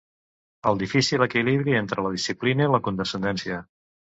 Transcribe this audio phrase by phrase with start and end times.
[0.69, 3.63] El difícil equilibri entre la disciplina i la condescendència.